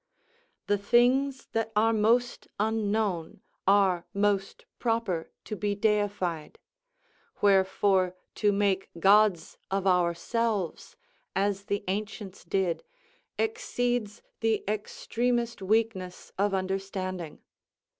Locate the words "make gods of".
8.51-9.85